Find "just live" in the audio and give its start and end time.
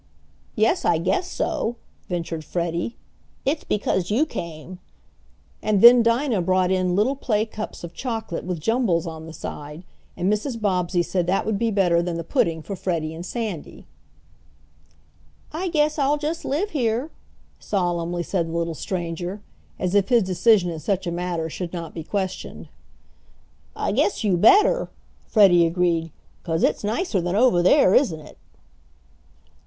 16.17-16.71